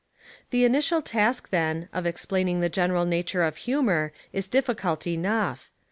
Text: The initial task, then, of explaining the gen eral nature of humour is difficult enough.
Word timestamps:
The 0.49 0.65
initial 0.65 1.03
task, 1.03 1.49
then, 1.49 1.87
of 1.93 2.07
explaining 2.07 2.59
the 2.59 2.69
gen 2.69 2.89
eral 2.89 3.07
nature 3.07 3.43
of 3.43 3.57
humour 3.57 4.11
is 4.33 4.47
difficult 4.47 5.05
enough. 5.05 5.69